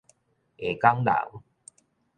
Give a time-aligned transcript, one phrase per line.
[0.57, 1.13] 下港人